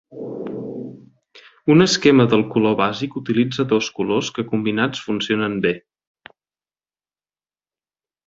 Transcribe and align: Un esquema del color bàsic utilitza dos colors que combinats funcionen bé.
Un 1.73 1.83
esquema 1.85 2.25
del 2.31 2.45
color 2.55 2.73
bàsic 2.79 3.17
utilitza 3.21 3.65
dos 3.75 3.89
colors 3.99 4.31
que 4.37 4.45
combinats 4.55 5.05
funcionen 5.09 5.61
bé. 5.67 5.77